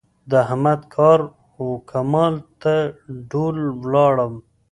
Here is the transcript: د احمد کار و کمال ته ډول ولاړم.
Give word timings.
د 0.29 0.31
احمد 0.45 0.81
کار 0.95 1.19
و 1.65 1.67
کمال 1.91 2.33
ته 2.61 2.75
ډول 3.31 3.57
ولاړم. 3.81 4.33